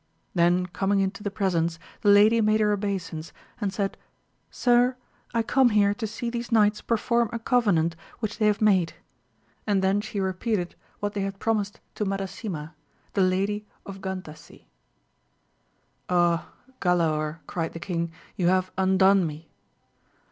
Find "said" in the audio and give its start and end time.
3.71-3.97